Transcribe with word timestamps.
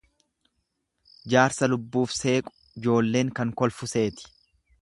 Jaarsa 1.33 1.69
lubbuuf 1.69 2.17
seequ 2.23 2.51
joolleen 2.87 3.33
kan 3.41 3.57
koflu 3.63 3.95
seeti. 3.97 4.31